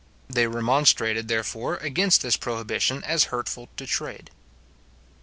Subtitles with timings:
[0.27, 4.31] They remonstrated, therefore, against this prohibition as hurtful to trade.